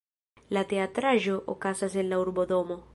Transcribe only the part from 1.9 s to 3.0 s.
en urbodomo.